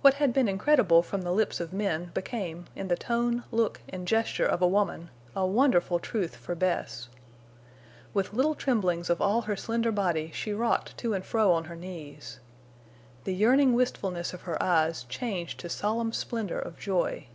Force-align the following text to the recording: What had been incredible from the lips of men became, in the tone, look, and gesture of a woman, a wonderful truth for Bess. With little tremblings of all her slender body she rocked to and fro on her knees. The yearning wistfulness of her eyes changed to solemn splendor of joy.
What 0.00 0.14
had 0.14 0.32
been 0.32 0.48
incredible 0.48 1.04
from 1.04 1.22
the 1.22 1.30
lips 1.30 1.60
of 1.60 1.72
men 1.72 2.10
became, 2.14 2.64
in 2.74 2.88
the 2.88 2.96
tone, 2.96 3.44
look, 3.52 3.80
and 3.88 4.04
gesture 4.04 4.44
of 4.44 4.60
a 4.60 4.66
woman, 4.66 5.08
a 5.36 5.46
wonderful 5.46 6.00
truth 6.00 6.34
for 6.34 6.56
Bess. 6.56 7.08
With 8.12 8.32
little 8.32 8.56
tremblings 8.56 9.08
of 9.08 9.22
all 9.22 9.42
her 9.42 9.54
slender 9.54 9.92
body 9.92 10.32
she 10.34 10.52
rocked 10.52 10.98
to 10.98 11.14
and 11.14 11.24
fro 11.24 11.52
on 11.52 11.66
her 11.66 11.76
knees. 11.76 12.40
The 13.22 13.34
yearning 13.36 13.72
wistfulness 13.74 14.34
of 14.34 14.40
her 14.40 14.60
eyes 14.60 15.04
changed 15.04 15.60
to 15.60 15.68
solemn 15.68 16.12
splendor 16.12 16.58
of 16.58 16.76
joy. 16.76 17.28